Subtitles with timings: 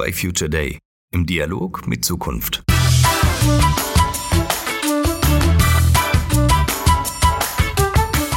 [0.00, 0.78] bei Future Day
[1.12, 2.62] im Dialog mit Zukunft.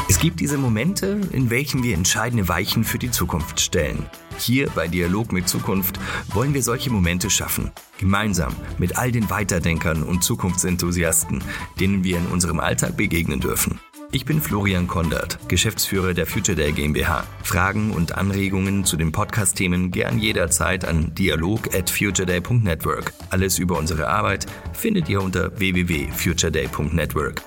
[0.09, 4.07] Es gibt diese Momente, in welchen wir entscheidende Weichen für die Zukunft stellen.
[4.37, 5.97] Hier bei Dialog mit Zukunft
[6.33, 7.71] wollen wir solche Momente schaffen.
[7.97, 11.41] Gemeinsam mit all den Weiterdenkern und Zukunftsenthusiasten,
[11.79, 13.79] denen wir in unserem Alltag begegnen dürfen.
[14.15, 17.23] Ich bin Florian Kondert, Geschäftsführer der Future Day GmbH.
[17.41, 23.11] Fragen und Anregungen zu den Podcast-Themen gern jederzeit an dialog at futureday.network.
[23.31, 27.41] Alles über unsere Arbeit findet ihr unter www.futureday.network.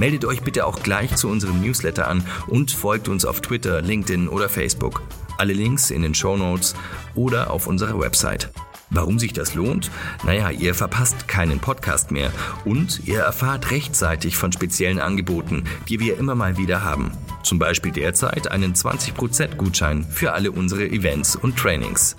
[0.00, 4.26] Meldet euch bitte auch gleich zu unserem Newsletter an und folgt uns auf Twitter, LinkedIn
[4.26, 5.02] oder Facebook.
[5.38, 6.74] Alle Links in den Show Notes
[7.14, 8.50] oder auf unserer Website.
[8.92, 9.88] Warum sich das lohnt?
[10.26, 12.32] Naja, ihr verpasst keinen Podcast mehr
[12.64, 17.12] und ihr erfahrt rechtzeitig von speziellen Angeboten, die wir immer mal wieder haben.
[17.44, 22.16] Zum Beispiel derzeit einen 20% Gutschein für alle unsere Events und Trainings.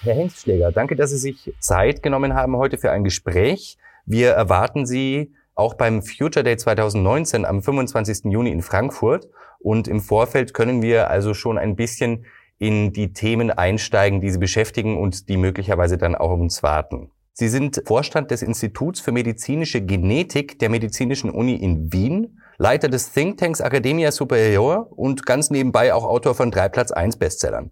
[0.00, 3.76] Herr Hengstschläger, danke, dass Sie sich Zeit genommen haben heute für ein Gespräch.
[4.06, 8.32] Wir erwarten Sie auch beim Future Day 2019 am 25.
[8.32, 9.28] Juni in Frankfurt.
[9.64, 12.26] Und im Vorfeld können wir also schon ein bisschen
[12.58, 17.10] in die Themen einsteigen, die Sie beschäftigen und die möglicherweise dann auch uns warten.
[17.32, 23.12] Sie sind Vorstand des Instituts für medizinische Genetik der Medizinischen Uni in Wien, Leiter des
[23.12, 27.70] Thinktanks Academia Superior und ganz nebenbei auch Autor von drei Platz 1 Bestsellern.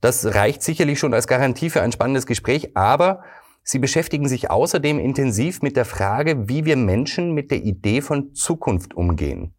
[0.00, 3.22] Das reicht sicherlich schon als Garantie für ein spannendes Gespräch, aber
[3.62, 8.34] Sie beschäftigen sich außerdem intensiv mit der Frage, wie wir Menschen mit der Idee von
[8.34, 9.54] Zukunft umgehen.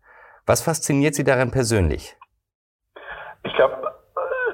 [0.46, 2.18] Was fasziniert Sie daran persönlich?
[3.44, 3.94] Ich glaube,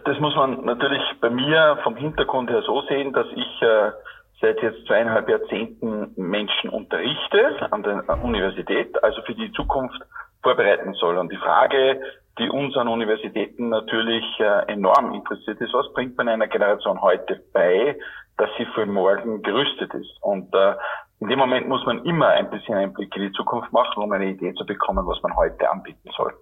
[0.06, 3.92] das muss man natürlich bei mir vom Hintergrund her so sehen, dass ich äh,
[4.40, 10.00] seit jetzt zweieinhalb Jahrzehnten Menschen unterrichte an der Universität, also für die Zukunft
[10.44, 11.18] vorbereiten soll.
[11.18, 12.02] Und die Frage,
[12.38, 17.44] die uns an Universitäten natürlich äh, enorm interessiert ist, was bringt man einer Generation heute
[17.52, 17.98] bei,
[18.38, 20.18] dass sie für morgen gerüstet ist.
[20.22, 20.76] Und äh,
[21.20, 24.12] in dem Moment muss man immer ein bisschen einen Blick in die Zukunft machen, um
[24.12, 26.34] eine Idee zu bekommen, was man heute anbieten soll.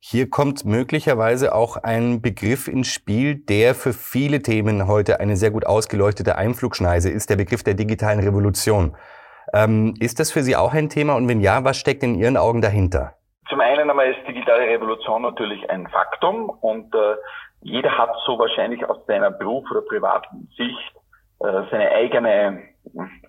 [0.00, 5.50] Hier kommt möglicherweise auch ein Begriff ins Spiel, der für viele Themen heute eine sehr
[5.50, 8.96] gut ausgeleuchtete Einflugschneise ist, der Begriff der digitalen Revolution.
[9.54, 12.36] Ähm, ist das für Sie auch ein Thema und wenn ja, was steckt in Ihren
[12.36, 13.14] Augen dahinter?
[13.48, 17.16] Zum einen einmal ist digitale Revolution natürlich ein Faktum und äh,
[17.62, 20.94] jeder hat so wahrscheinlich aus seiner Beruf- oder privaten Sicht
[21.40, 22.62] äh, seine eigene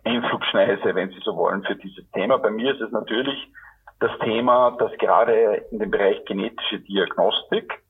[0.03, 2.38] Einflugschneise, wenn Sie so wollen, für dieses Thema.
[2.38, 3.51] Bei mir ist es natürlich
[4.00, 7.81] das Thema, dass gerade in dem Bereich genetische Diagnostik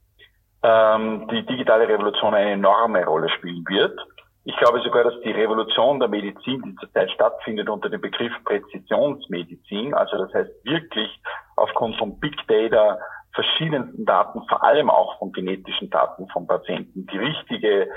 [0.63, 3.99] ähm, die digitale Revolution eine enorme Rolle spielen wird.
[4.45, 9.93] Ich glaube sogar, dass die Revolution der Medizin, die zurzeit stattfindet, unter dem Begriff Präzisionsmedizin,
[9.93, 11.09] also das heißt wirklich
[11.57, 12.97] aufgrund von Big Data,
[13.33, 17.89] verschiedensten Daten, vor allem auch von genetischen Daten von Patienten, die richtige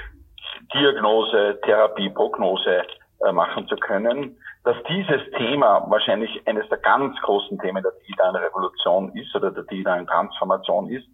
[0.75, 2.83] Diagnose, Therapie, Prognose
[3.27, 8.37] äh, machen zu können, dass dieses Thema wahrscheinlich eines der ganz großen Themen der digitalen
[8.37, 11.07] Revolution ist oder der digitalen Transformation ist,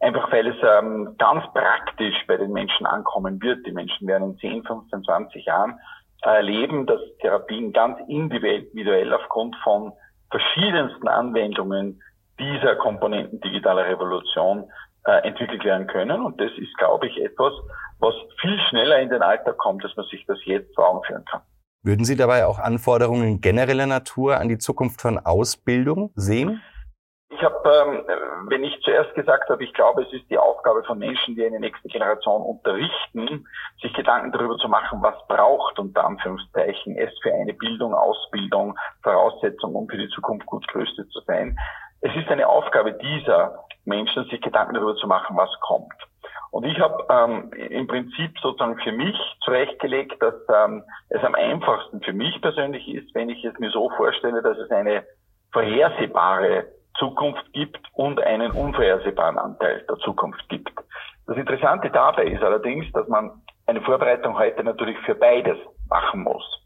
[0.00, 3.66] einfach weil es ähm, ganz praktisch bei den Menschen ankommen wird.
[3.66, 5.78] Die Menschen werden in 10, 15, 20 Jahren
[6.22, 9.92] erleben, dass Therapien ganz individuell aufgrund von
[10.30, 12.02] verschiedensten Anwendungen
[12.38, 14.70] dieser Komponenten digitaler Revolution
[15.04, 16.24] äh, entwickelt werden können.
[16.24, 17.52] Und das ist, glaube ich, etwas,
[17.98, 21.24] was viel schneller in den Alltag kommt, dass man sich das jetzt vor Augen führen
[21.24, 21.42] kann.
[21.82, 26.60] Würden Sie dabei auch Anforderungen genereller Natur an die Zukunft von Ausbildung sehen?
[27.30, 28.04] Ich habe, ähm,
[28.48, 31.60] wenn ich zuerst gesagt habe, ich glaube, es ist die Aufgabe von Menschen, die eine
[31.60, 33.46] nächste Generation unterrichten,
[33.80, 39.74] sich Gedanken darüber zu machen, was braucht unter Anführungszeichen es für eine Bildung, Ausbildung, Voraussetzung,
[39.74, 41.56] um für die Zukunft gut gerüstet zu sein.
[42.00, 45.92] Es ist eine Aufgabe dieser Menschen, sich Gedanken darüber zu machen, was kommt.
[46.50, 52.00] Und ich habe ähm, im Prinzip sozusagen für mich zurechtgelegt, dass ähm, es am einfachsten
[52.00, 55.04] für mich persönlich ist, wenn ich es mir so vorstelle, dass es eine
[55.52, 56.66] vorhersehbare
[56.98, 60.72] Zukunft gibt und einen unvorhersehbaren Anteil der Zukunft gibt.
[61.26, 63.30] Das Interessante dabei ist allerdings, dass man
[63.66, 65.56] eine Vorbereitung heute natürlich für beides
[65.88, 66.59] machen muss.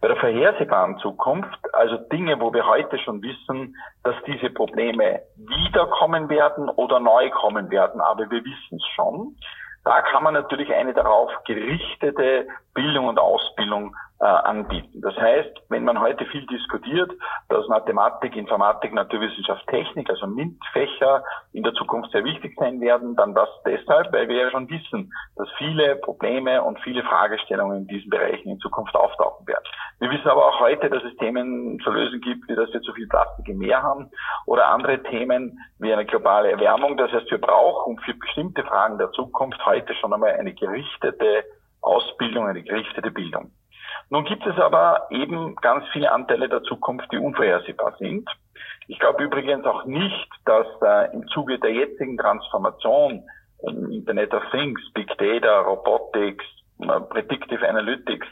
[0.00, 6.28] Bei der vorhersehbaren Zukunft, also Dinge, wo wir heute schon wissen, dass diese Probleme wiederkommen
[6.28, 9.36] werden oder neu kommen werden, aber wir wissen es schon,
[9.84, 15.00] da kann man natürlich eine darauf gerichtete Bildung und Ausbildung äh, anbieten.
[15.00, 17.10] Das heißt, wenn man heute viel diskutiert,
[17.48, 21.22] dass Mathematik, Informatik, Naturwissenschaft, Technik, also MINT-Fächer
[21.52, 25.12] in der Zukunft sehr wichtig sein werden, dann das deshalb, weil wir ja schon wissen,
[25.36, 29.64] dass viele Probleme und viele Fragestellungen in diesen Bereichen in Zukunft auftauchen werden.
[30.00, 32.92] Wir wissen aber auch heute, dass es Themen zu lösen gibt, wie dass wir zu
[32.94, 34.10] viel Plastik im Meer haben
[34.46, 36.96] oder andere Themen wie eine globale Erwärmung.
[36.96, 41.44] Das heißt, wir brauchen für bestimmte Fragen der Zukunft heute schon einmal eine gerichtete
[41.80, 43.52] Ausbildung, eine gerichtete Bildung.
[44.10, 48.28] Nun gibt es aber eben ganz viele Anteile der Zukunft, die unvorhersehbar sind.
[48.86, 53.22] Ich glaube übrigens auch nicht, dass äh, im Zuge der jetzigen Transformation
[53.62, 56.44] im Internet of Things, Big Data, Robotics,
[56.80, 58.26] äh, Predictive Analytics,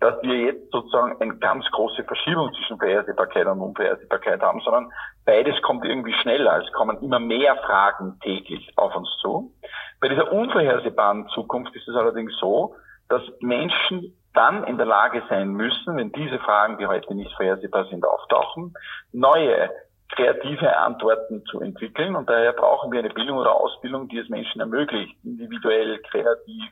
[0.00, 4.92] dass wir jetzt sozusagen eine ganz große Verschiebung zwischen Vorhersehbarkeit und Unvorhersehbarkeit haben, sondern
[5.24, 6.60] beides kommt irgendwie schneller.
[6.62, 9.52] Es kommen immer mehr Fragen täglich auf uns zu.
[10.00, 12.74] Bei dieser unvorhersehbaren Zukunft ist es allerdings so,
[13.08, 17.86] dass Menschen dann in der Lage sein müssen, wenn diese Fragen, die heute nicht vorhersehbar
[17.86, 18.74] sind, auftauchen,
[19.12, 19.70] neue
[20.14, 22.16] kreative Antworten zu entwickeln.
[22.16, 26.64] Und daher brauchen wir eine Bildung oder Ausbildung, die es Menschen ermöglicht, individuell, kreativ,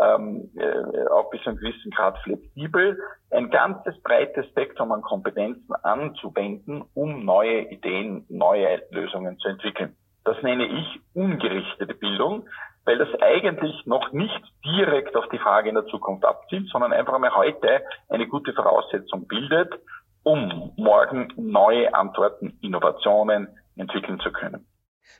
[0.00, 2.98] ähm, äh, auch bis zu einem gewissen Grad flexibel,
[3.30, 9.96] ein ganzes breites Spektrum an Kompetenzen anzuwenden, um neue Ideen, neue Lösungen zu entwickeln.
[10.24, 12.46] Das nenne ich ungerichtete Bildung,
[12.88, 17.18] weil das eigentlich noch nicht direkt auf die Frage in der Zukunft abzielt, sondern einfach
[17.18, 19.74] mal heute eine gute Voraussetzung bildet,
[20.22, 24.66] um morgen neue Antworten, Innovationen entwickeln zu können.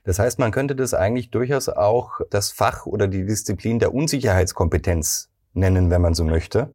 [0.04, 5.30] Das heißt, man könnte das eigentlich durchaus auch das Fach oder die Disziplin der Unsicherheitskompetenz
[5.52, 6.72] nennen, wenn man so möchte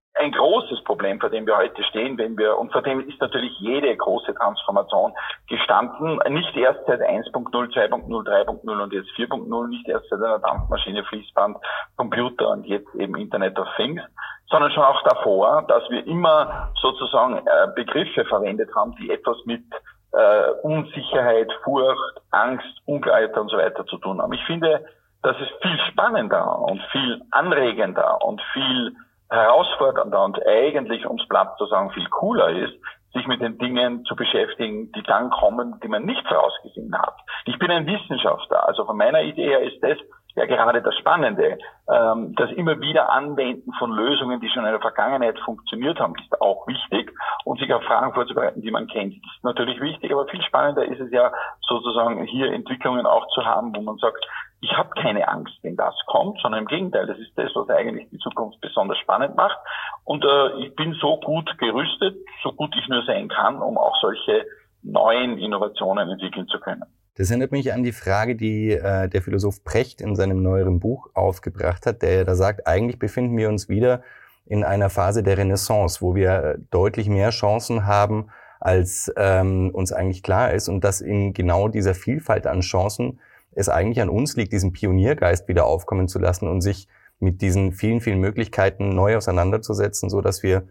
[1.13, 3.53] ein großes Problem, vor dem wir heute stehen, wenn wir, und vor dem ist natürlich
[3.59, 5.13] jede große Transformation
[5.47, 11.03] gestanden, nicht erst seit 1.0, 2.0, 3.0 und jetzt 4.0, nicht erst seit einer Dampfmaschine,
[11.03, 11.57] Fließband,
[11.97, 14.01] Computer und jetzt eben Internet of Things,
[14.49, 19.63] sondern schon auch davor, dass wir immer sozusagen äh, Begriffe verwendet haben, die etwas mit
[20.11, 24.33] äh, Unsicherheit, Furcht, Angst, Unklarheit und so weiter zu tun haben.
[24.33, 24.85] Ich finde,
[25.23, 28.93] das ist viel spannender und viel anregender und viel
[29.33, 32.73] herausfordernder und eigentlich, ums Blatt zu sagen, viel cooler ist,
[33.13, 37.15] sich mit den Dingen zu beschäftigen, die dann kommen, die man nicht vorausgesehen hat.
[37.45, 39.97] Ich bin ein Wissenschaftler, also von meiner Idee her ist das
[40.35, 41.59] ja gerade das Spannende.
[41.91, 46.41] Ähm, das immer wieder Anwenden von Lösungen, die schon in der Vergangenheit funktioniert haben, ist
[46.41, 47.11] auch wichtig
[47.45, 50.99] und sich auf Fragen vorzubereiten, die man kennt, ist natürlich wichtig, aber viel spannender ist
[50.99, 51.31] es ja
[51.61, 54.25] sozusagen hier Entwicklungen auch zu haben, wo man sagt,
[54.63, 58.07] ich habe keine Angst, wenn das kommt, sondern im Gegenteil, das ist das, was eigentlich
[58.11, 59.57] die Zukunft besonders spannend macht.
[60.05, 63.93] Und äh, ich bin so gut gerüstet, so gut ich nur sein kann, um auch
[63.99, 64.45] solche
[64.81, 66.83] neuen Innovationen entwickeln zu können.
[67.17, 71.09] Das erinnert mich an die Frage, die äh, der Philosoph Precht in seinem neueren Buch
[71.13, 74.01] aufgebracht hat, der da sagt, eigentlich befinden wir uns wieder
[74.45, 78.29] in einer Phase der Renaissance, wo wir äh, deutlich mehr Chancen haben,
[78.61, 83.19] als ähm, uns eigentlich klar ist und dass in genau dieser Vielfalt an Chancen
[83.55, 86.87] es eigentlich an uns liegt, diesen Pioniergeist wieder aufkommen zu lassen und sich
[87.19, 90.67] mit diesen vielen, vielen Möglichkeiten neu auseinanderzusetzen, so dass wir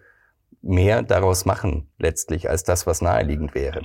[0.60, 3.82] mehr daraus machen letztlich als das, was naheliegend wäre.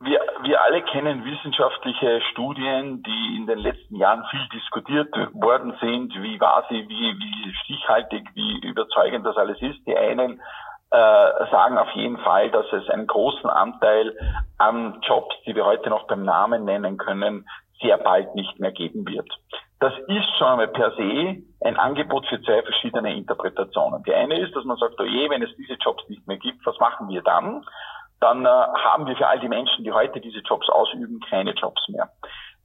[0.00, 6.12] Wir, wir alle kennen wissenschaftliche Studien, die in den letzten Jahren viel diskutiert worden sind.
[6.22, 9.86] Wie war sie, wie, wie stichhaltig, wie überzeugend das alles ist.
[9.86, 10.40] Die einen
[10.90, 14.16] äh, sagen auf jeden Fall, dass es einen großen Anteil
[14.58, 17.48] an Jobs, die wir heute noch beim Namen nennen können,
[17.80, 19.28] sehr bald nicht mehr geben wird.
[19.80, 24.02] Das ist schon einmal per se ein Angebot für zwei verschiedene Interpretationen.
[24.04, 26.64] Die eine ist, dass man sagt, oh je, wenn es diese Jobs nicht mehr gibt,
[26.64, 27.64] was machen wir dann?
[28.20, 31.86] Dann äh, haben wir für all die Menschen, die heute diese Jobs ausüben, keine Jobs
[31.88, 32.08] mehr.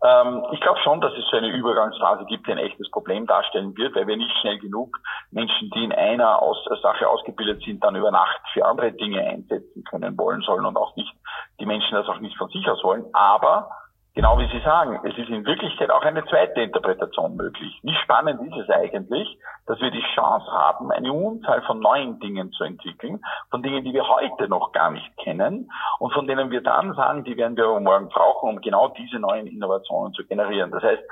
[0.02, 3.76] Ähm, ich glaube schon, dass es so eine Übergangsphase gibt, die ein echtes Problem darstellen
[3.76, 4.98] wird, weil wir nicht schnell genug
[5.32, 9.84] Menschen, die in einer Aus Sache ausgebildet sind, dann über Nacht für andere Dinge einsetzen
[9.84, 11.14] können wollen sollen und auch nicht
[11.60, 13.06] die Menschen das auch nicht von sich aus wollen.
[13.12, 13.70] Aber
[14.16, 17.80] Genau wie Sie sagen, es ist in Wirklichkeit auch eine zweite Interpretation möglich.
[17.84, 19.38] Wie spannend ist es eigentlich,
[19.68, 23.94] dass wir die Chance haben, eine Unzahl von neuen Dingen zu entwickeln, von Dingen, die
[23.94, 27.80] wir heute noch gar nicht kennen und von denen wir dann sagen, die werden wir
[27.80, 30.72] morgen brauchen, um genau diese neuen Innovationen zu generieren.
[30.72, 31.04] Das heißt,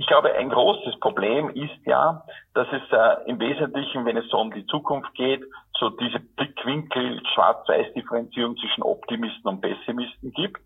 [0.00, 4.38] ich glaube, ein großes Problem ist ja, dass es äh, im Wesentlichen, wenn es so
[4.38, 5.42] um die Zukunft geht,
[5.78, 10.60] so diese Blickwinkel, Schwarz-Weiß-Differenzierung zwischen Optimisten und Pessimisten gibt.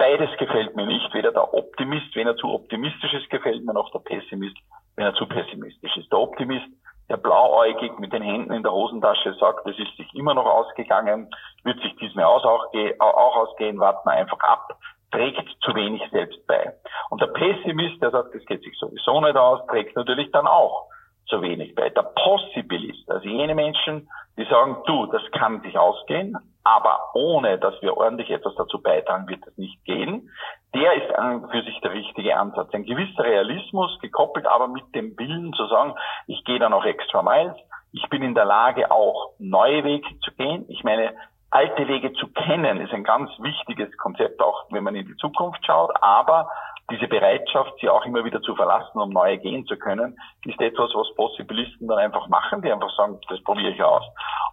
[0.00, 1.12] Beides gefällt mir nicht.
[1.12, 4.56] Weder der Optimist, wenn er zu optimistisch ist, gefällt mir, noch der Pessimist,
[4.96, 6.10] wenn er zu pessimistisch ist.
[6.10, 6.64] Der Optimist,
[7.10, 11.28] der blauäugig mit den Händen in der Hosentasche sagt, es ist sich immer noch ausgegangen,
[11.64, 14.68] wird sich diesmal auch, auch ausgehen, warten wir einfach ab,
[15.12, 16.72] trägt zu wenig selbst bei.
[17.10, 20.89] Und der Pessimist, der sagt, es geht sich sowieso nicht aus, trägt natürlich dann auch
[21.30, 21.88] zu wenig bei.
[21.88, 27.80] Der Possibilist, also jene Menschen, die sagen, du, das kann sich ausgehen, aber ohne, dass
[27.80, 30.28] wir ordentlich etwas dazu beitragen, wird es nicht gehen.
[30.74, 32.72] Der ist für sich der richtige Ansatz.
[32.74, 35.94] Ein gewisser Realismus, gekoppelt aber mit dem Willen zu sagen,
[36.26, 37.56] ich gehe da noch extra miles,
[37.92, 40.64] ich bin in der Lage, auch neue Wege zu gehen.
[40.68, 41.12] Ich meine,
[41.50, 45.64] alte Wege zu kennen, ist ein ganz wichtiges Konzept, auch wenn man in die Zukunft
[45.66, 45.90] schaut.
[46.00, 46.48] Aber
[46.90, 50.90] diese Bereitschaft, sie auch immer wieder zu verlassen, um neue gehen zu können, ist etwas,
[50.94, 54.04] was Possibilisten dann einfach machen, die einfach sagen, das probiere ich aus.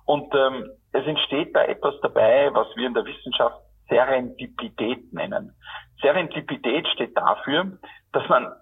[0.06, 3.58] Und ähm, es entsteht da etwas dabei, was wir in der Wissenschaft
[3.90, 5.56] Serendipität nennen.
[6.02, 7.78] Serendipität steht dafür,
[8.12, 8.54] dass man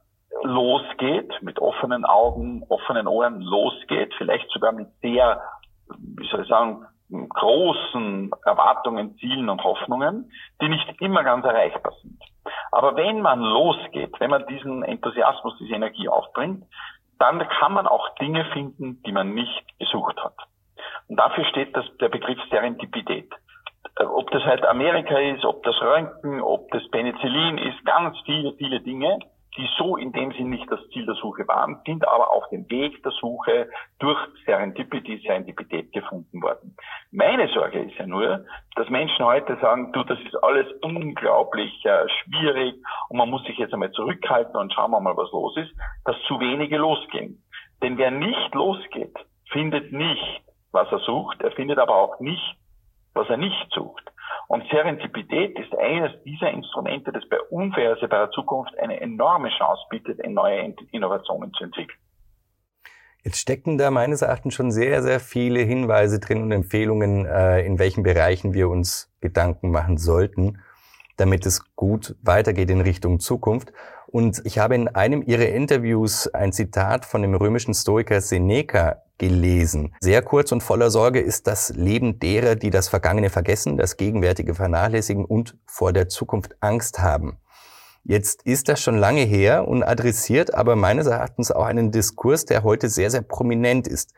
[0.44, 5.41] losgeht, mit offenen Augen, offenen Ohren losgeht, vielleicht sogar mit sehr,
[5.98, 12.22] wie soll ich sagen, großen Erwartungen, Zielen und Hoffnungen, die nicht immer ganz erreichbar sind.
[12.72, 16.64] Aber wenn man losgeht, wenn man diesen Enthusiasmus, diese Energie aufbringt,
[17.20, 20.36] dann kann man auch Dinge finden, die man nicht gesucht hat.
[21.08, 23.32] Und dafür steht das, der Begriff Serendipität.
[23.98, 28.54] Äh, ob das halt Amerika ist, ob das Röntgen, ob das Penicillin ist, ganz viele,
[28.54, 29.20] viele Dinge,
[29.58, 32.70] die so in dem Sinn nicht das Ziel der Suche waren, sind aber auf dem
[32.70, 33.70] Weg der Suche
[34.00, 36.76] durch Serendipity, Serendipität gefunden worden.
[37.12, 38.46] Meine Sorge ist ja nur,
[38.76, 42.76] dass Menschen heute sagen, du, das ist alles unglaublich äh, schwierig
[43.10, 46.16] und man muss sich jetzt einmal zurückhalten und schauen wir mal, was los ist, dass
[46.28, 47.44] zu wenige losgehen.
[47.82, 49.16] Denn wer nicht losgeht,
[49.52, 52.58] findet nicht, was er sucht, er findet aber auch nicht,
[53.14, 54.04] was er nicht sucht.
[54.48, 60.74] Und Serendipität ist eines dieser Instrumente, das bei unvorhersehbarer Zukunft eine enorme Chance bietet, neue
[60.92, 61.98] Innovationen zu entwickeln.
[63.24, 67.80] Jetzt stecken da meines Erachtens schon sehr, sehr viele Hinweise drin und Empfehlungen, äh, in
[67.80, 70.60] welchen Bereichen wir uns Gedanken machen sollten,
[71.18, 73.74] damit es gut weitergeht in Richtung Zukunft.
[74.16, 79.94] Und ich habe in einem Ihrer Interviews ein Zitat von dem römischen Stoiker Seneca gelesen.
[80.00, 84.56] Sehr kurz und voller Sorge ist das Leben derer, die das Vergangene vergessen, das Gegenwärtige
[84.56, 87.40] vernachlässigen und vor der Zukunft Angst haben.
[88.06, 92.64] Jetzt ist das schon lange her und adressiert aber meines Erachtens auch einen Diskurs, der
[92.64, 94.14] heute sehr, sehr prominent ist.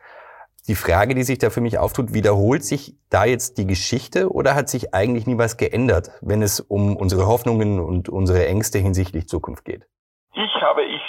[0.68, 4.54] Die Frage, die sich da für mich auftut, wiederholt sich da jetzt die Geschichte oder
[4.54, 9.28] hat sich eigentlich nie was geändert, wenn es um unsere Hoffnungen und unsere Ängste hinsichtlich
[9.28, 9.86] Zukunft geht?
[10.34, 11.00] Ich habe, ich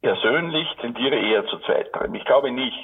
[0.00, 2.14] persönlich tendiere eher zu zweiterem.
[2.14, 2.78] Ich glaube nicht,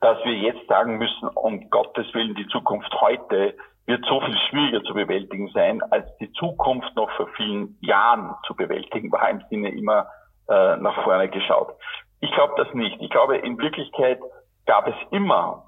[0.00, 3.54] dass wir jetzt sagen müssen, um Gottes Willen, die Zukunft heute
[3.86, 8.56] wird so viel schwieriger zu bewältigen sein, als die Zukunft noch vor vielen Jahren zu
[8.56, 10.08] bewältigen war, im Sinne immer
[10.48, 11.76] äh, nach vorne geschaut.
[12.18, 13.00] Ich glaube das nicht.
[13.00, 14.18] Ich glaube, in Wirklichkeit
[14.66, 15.64] gab es immer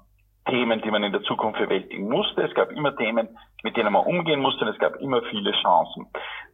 [0.49, 2.41] Themen, die man in der Zukunft bewältigen musste.
[2.43, 3.27] Es gab immer Themen,
[3.63, 6.07] mit denen man umgehen musste und es gab immer viele Chancen.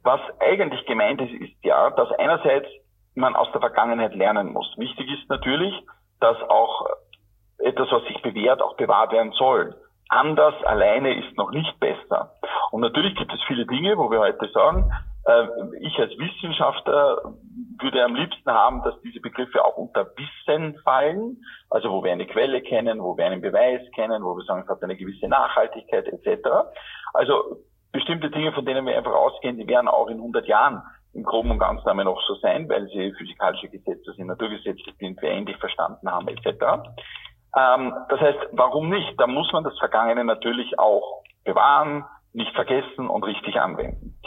[0.03, 2.67] Was eigentlich gemeint ist, ist ja, dass einerseits
[3.15, 4.73] man aus der Vergangenheit lernen muss.
[4.77, 5.73] Wichtig ist natürlich,
[6.19, 6.88] dass auch
[7.59, 9.75] etwas, was sich bewährt, auch bewahrt werden soll.
[10.09, 12.33] Anders alleine ist noch nicht besser.
[12.71, 14.91] Und natürlich gibt es viele Dinge, wo wir heute sagen,
[15.25, 15.47] äh,
[15.81, 17.33] ich als Wissenschaftler
[17.83, 22.25] würde am liebsten haben, dass diese Begriffe auch unter Wissen fallen, also wo wir eine
[22.25, 26.07] Quelle kennen, wo wir einen Beweis kennen, wo wir sagen, es hat eine gewisse Nachhaltigkeit
[26.07, 26.47] etc.
[27.13, 27.57] Also
[27.91, 30.81] bestimmte Dinge, von denen wir einfach ausgehen, die werden auch in 100 Jahren
[31.13, 35.21] im Groben und Ganzen einmal noch so sein, weil sie physikalische Gesetze sind, Naturgesetze sind,
[35.21, 36.47] wir endlich verstanden haben etc.
[37.55, 39.13] Ähm, das heißt, warum nicht?
[39.19, 44.19] Da muss man das Vergangene natürlich auch bewahren, nicht vergessen und richtig anwenden.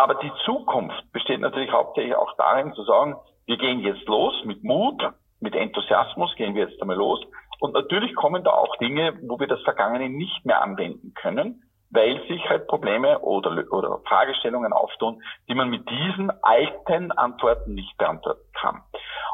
[0.00, 4.64] Aber die Zukunft besteht natürlich hauptsächlich auch darin zu sagen, wir gehen jetzt los mit
[4.64, 4.98] Mut,
[5.40, 7.20] mit Enthusiasmus gehen wir jetzt einmal los.
[7.60, 12.26] Und natürlich kommen da auch Dinge, wo wir das Vergangene nicht mehr anwenden können, weil
[12.28, 18.48] sich halt Probleme oder, oder Fragestellungen auftun, die man mit diesen alten Antworten nicht beantworten
[18.58, 18.80] kann.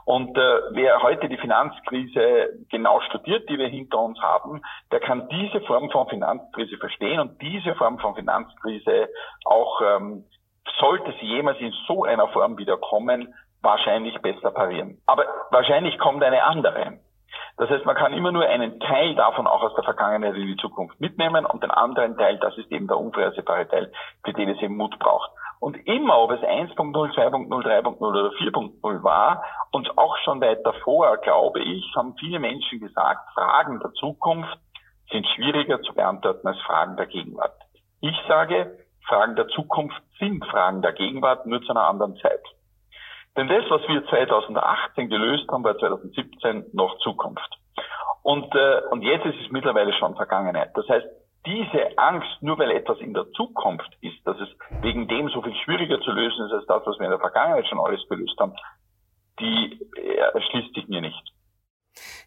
[0.05, 5.29] Und äh, wer heute die Finanzkrise genau studiert, die wir hinter uns haben, der kann
[5.29, 9.11] diese Form von Finanzkrise verstehen und diese Form von Finanzkrise
[9.45, 10.25] auch, ähm,
[10.79, 14.99] sollte sie jemals in so einer Form wiederkommen, wahrscheinlich besser parieren.
[15.07, 16.99] Aber wahrscheinlich kommt eine andere.
[17.59, 20.57] Das heißt, man kann immer nur einen Teil davon auch aus der Vergangenheit in die
[20.57, 23.93] Zukunft mitnehmen und den anderen Teil, das ist eben der unvorhersehbare Teil,
[24.25, 25.31] für den es eben Mut braucht.
[25.59, 29.43] Und immer, ob es 1.0, 2.0, 3.0 oder 4.0 war,
[29.73, 34.59] und auch schon weit davor, glaube ich, haben viele Menschen gesagt, Fragen der Zukunft
[35.11, 37.57] sind schwieriger zu beantworten als Fragen der Gegenwart.
[38.01, 42.43] Ich sage, Fragen der Zukunft sind Fragen der Gegenwart, nur zu einer anderen Zeit.
[43.37, 47.59] Denn das, was wir 2018 gelöst haben, war 2017 noch Zukunft.
[48.23, 50.71] Und, äh, und jetzt ist es mittlerweile schon Vergangenheit.
[50.75, 51.07] Das heißt,
[51.45, 54.49] diese Angst, nur weil etwas in der Zukunft ist, dass es
[54.83, 57.67] wegen dem so viel schwieriger zu lösen ist als das, was wir in der Vergangenheit
[57.69, 58.55] schon alles gelöst haben,
[59.39, 59.79] die
[60.35, 61.36] erschließt sich mir nicht.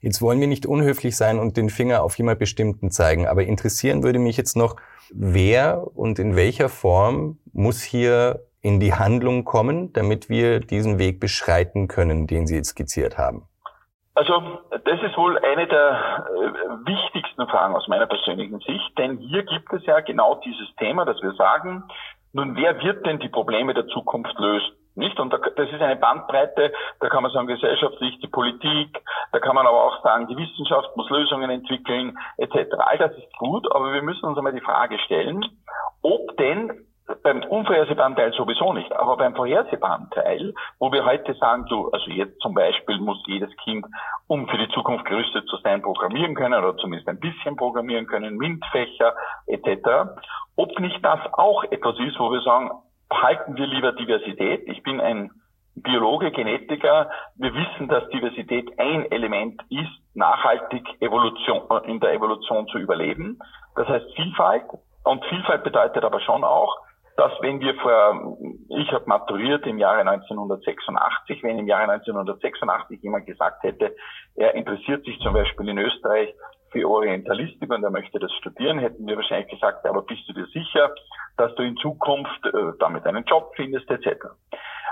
[0.02, 4.04] Jetzt wollen wir nicht unhöflich sein und den Finger auf jemand Bestimmten zeigen, aber interessieren
[4.04, 4.76] würde mich jetzt noch,
[5.14, 11.20] wer und in welcher Form muss hier in die Handlung kommen, damit wir diesen Weg
[11.20, 13.48] beschreiten können, den Sie jetzt skizziert haben?
[14.16, 19.44] Also das ist wohl eine der äh, wichtigsten Fragen aus meiner persönlichen Sicht, denn hier
[19.44, 21.86] gibt es ja genau dieses Thema, dass wir sagen,
[22.34, 24.74] nun wer wird denn die Probleme der Zukunft lösen?
[25.00, 25.20] Nicht?
[25.20, 29.02] Und das ist eine Bandbreite, da kann man sagen, gesellschaftlich, die Politik,
[29.32, 32.76] da kann man aber auch sagen, die Wissenschaft muss Lösungen entwickeln, etc.
[32.78, 35.44] All das ist gut, aber wir müssen uns einmal die Frage stellen,
[36.02, 36.86] ob denn
[37.24, 42.12] beim unvorhersehbaren Teil sowieso nicht, aber beim vorhersehbaren Teil, wo wir heute sagen, du, also
[42.12, 43.86] jetzt zum Beispiel muss jedes Kind,
[44.28, 48.38] um für die Zukunft gerüstet zu sein, programmieren können oder zumindest ein bisschen programmieren können,
[48.38, 49.16] MINT-Fächer
[49.48, 50.12] etc.,
[50.56, 52.70] ob nicht das auch etwas ist, wo wir sagen,
[53.12, 54.68] halten wir lieber Diversität.
[54.68, 55.32] Ich bin ein
[55.76, 57.10] Biologe, Genetiker.
[57.36, 63.40] Wir wissen, dass Diversität ein Element ist, nachhaltig Evolution, in der Evolution zu überleben.
[63.76, 64.66] Das heißt Vielfalt.
[65.04, 66.76] Und Vielfalt bedeutet aber schon auch,
[67.16, 68.38] dass wenn wir vor,
[68.70, 73.96] ich habe maturiert im Jahre 1986, wenn im Jahre 1986 jemand gesagt hätte,
[74.36, 76.34] er interessiert sich zum Beispiel in Österreich
[76.72, 80.46] für Orientalistik und er möchte das studieren, hätten wir wahrscheinlich gesagt, aber bist du dir
[80.48, 80.94] sicher,
[81.38, 84.26] dass du in Zukunft äh, damit einen Job findest, etc.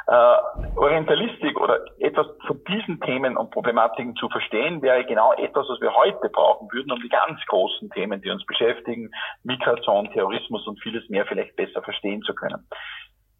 [0.07, 0.37] Äh,
[0.77, 5.93] Orientalistik oder etwas von diesen Themen und Problematiken zu verstehen, wäre genau etwas, was wir
[5.93, 9.11] heute brauchen würden, um die ganz großen Themen, die uns beschäftigen,
[9.43, 12.65] Migration, Terrorismus und vieles mehr vielleicht besser verstehen zu können.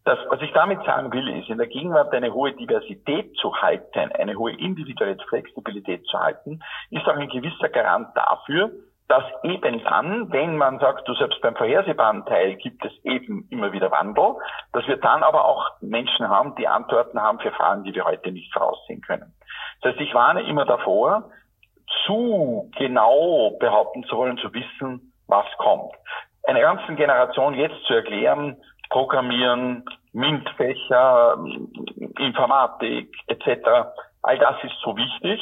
[0.08, 4.10] Das, was ich damit sagen will, ist, in der Gegenwart eine hohe Diversität zu halten,
[4.18, 8.70] eine hohe individuelle Flexibilität zu halten, ist auch ein gewisser Garant dafür,
[9.08, 13.70] dass eben dann, wenn man sagt, du selbst beim vorhersehbaren Teil gibt es eben immer
[13.72, 14.36] wieder Wandel,
[14.72, 18.32] dass wir dann aber auch Menschen haben, die Antworten haben für Fragen, die wir heute
[18.32, 19.34] nicht voraussehen können.
[19.82, 21.30] Das heißt, ich warne immer davor,
[22.06, 25.92] zu genau behaupten zu wollen, zu wissen, was kommt.
[26.44, 28.56] Einer ganzen Generation jetzt zu erklären,
[28.90, 31.38] Programmieren, MINT-Fächer,
[32.18, 33.90] Informatik etc.,
[34.22, 35.40] all das ist so wichtig.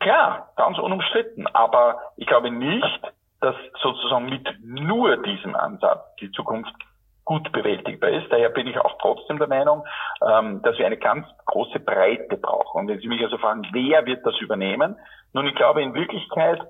[0.00, 1.46] Klar, ganz unumstritten.
[1.54, 3.00] Aber ich glaube nicht,
[3.40, 6.74] dass sozusagen mit nur diesem Ansatz die Zukunft
[7.24, 8.32] gut bewältigbar ist.
[8.32, 9.84] Daher bin ich auch trotzdem der Meinung,
[10.26, 12.80] ähm, dass wir eine ganz große Breite brauchen.
[12.80, 14.96] Und wenn Sie mich also fragen, wer wird das übernehmen?
[15.34, 16.60] Nun, ich glaube, in Wirklichkeit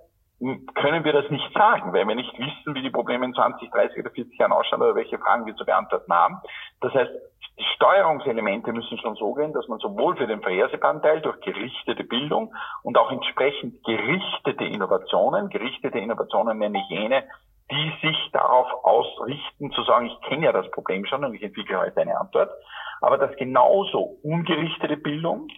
[0.74, 3.98] können wir das nicht sagen, weil wir nicht wissen, wie die Probleme in 20, 30
[4.00, 6.40] oder 40 Jahren ausschauen oder welche Fragen wir zu beantworten haben.
[6.80, 7.10] Das heißt,
[7.58, 12.04] die Steuerungselemente müssen schon so gehen, dass man sowohl für den vorhersehbaren Teil durch gerichtete
[12.04, 17.24] Bildung und auch entsprechend gerichtete Innovationen, gerichtete Innovationen nenne ich jene,
[17.70, 21.78] die sich darauf ausrichten, zu sagen, ich kenne ja das Problem schon und ich entwickle
[21.78, 22.50] heute eine Antwort,
[23.00, 25.48] aber dass genauso ungerichtete Bildung,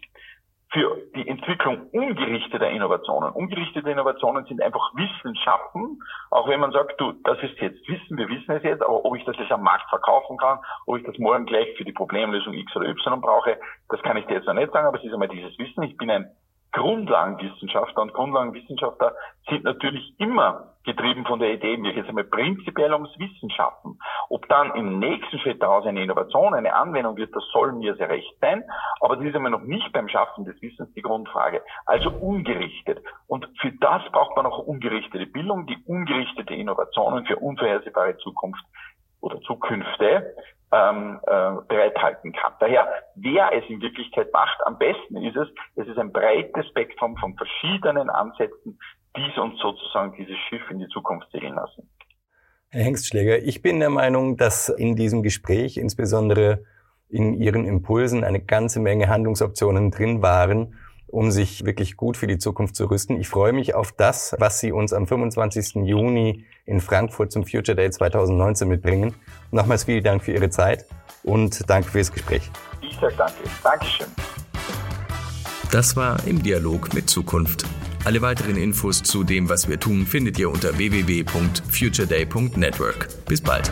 [0.73, 3.33] für die Entwicklung ungerichteter Innovationen.
[3.33, 8.29] Ungerichtete Innovationen sind einfach Wissenschaften, auch wenn man sagt, du, das ist jetzt Wissen, wir
[8.29, 11.19] wissen es jetzt, aber ob ich das jetzt am Markt verkaufen kann, ob ich das
[11.19, 14.55] morgen gleich für die Problemlösung X oder Y brauche, das kann ich dir jetzt noch
[14.55, 15.83] nicht sagen, aber es ist einmal dieses Wissen.
[15.83, 16.31] Ich bin ein
[16.73, 19.15] Grundlagenwissenschaftler und Grundlagenwissenschaftler
[19.49, 23.99] sind natürlich immer getrieben von der Idee, mir geht es einmal prinzipiell ums Wissenschaften.
[24.29, 28.09] Ob dann im nächsten Schritt daraus eine Innovation, eine Anwendung wird, das soll mir sehr
[28.09, 28.65] recht sein,
[29.01, 31.63] aber das ist einmal noch nicht beim Schaffen des Wissens die Grundfrage.
[31.85, 33.03] Also ungerichtet.
[33.27, 38.65] Und für das braucht man auch ungerichtete Bildung, die ungerichtete Innovationen für unvorhersehbare Zukunft
[39.21, 40.35] oder Zukünfte
[40.73, 42.53] ähm, äh, bereithalten kann.
[42.61, 47.17] Daher, wer es in Wirklichkeit macht, am besten ist es, es ist ein breites Spektrum
[47.17, 48.79] von verschiedenen Ansätzen,
[49.17, 51.89] die uns sozusagen dieses Schiff in die Zukunft segeln lassen.
[52.71, 56.63] Herr Hengstschläger, ich bin der Meinung, dass in diesem Gespräch insbesondere
[57.09, 60.77] in Ihren Impulsen eine ganze Menge Handlungsoptionen drin waren,
[61.09, 63.19] um sich wirklich gut für die Zukunft zu rüsten.
[63.19, 65.85] Ich freue mich auf das, was Sie uns am 25.
[65.85, 69.15] Juni in Frankfurt zum Future Day 2019 mitbringen.
[69.51, 70.85] Nochmals vielen Dank für Ihre Zeit
[71.23, 72.51] und danke fürs Gespräch.
[72.81, 73.35] Ich sage danke.
[73.63, 74.07] Dankeschön.
[75.71, 77.67] Das war im Dialog mit Zukunft.
[78.05, 83.09] Alle weiteren Infos zu dem, was wir tun, findet ihr unter www.futureday.network.
[83.27, 83.71] Bis bald.